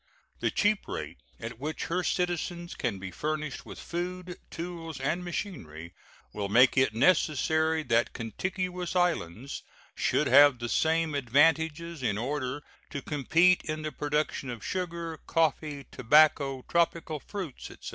The 0.39 0.49
cheap 0.49 0.87
rate 0.87 1.19
at 1.39 1.59
which 1.59 1.83
her 1.83 2.01
citizens 2.03 2.73
can 2.73 2.97
be 2.97 3.11
furnished 3.11 3.67
with 3.67 3.77
food, 3.77 4.35
tools, 4.49 4.99
and 4.99 5.23
machinery 5.23 5.93
will 6.33 6.49
make 6.49 6.75
it 6.75 6.95
necessary 6.95 7.83
that 7.83 8.11
contiguous 8.11 8.95
islands 8.95 9.61
should 9.93 10.25
have 10.25 10.57
the 10.57 10.69
same 10.69 11.13
advantages 11.13 12.01
in 12.01 12.17
order 12.17 12.63
to 12.89 13.03
compete 13.03 13.61
in 13.65 13.83
the 13.83 13.91
production 13.91 14.49
of 14.49 14.65
sugar, 14.65 15.17
coffee, 15.27 15.85
tobacco, 15.91 16.63
tropical 16.67 17.19
fruits, 17.19 17.69
etc. 17.69 17.89